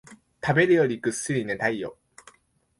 [0.43, 1.95] 食べるよりぐっすり寝たいよ